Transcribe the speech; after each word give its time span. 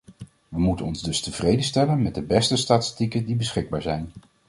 We 0.47 0.59
moeten 0.59 0.85
ons 0.85 1.01
dus 1.01 1.21
tevreden 1.21 1.63
stellen 1.63 2.01
met 2.01 2.15
de 2.15 2.21
beste 2.21 2.55
statistieken 2.55 3.25
die 3.25 3.35
beschikbaar 3.35 3.81
zijn. 3.81 4.11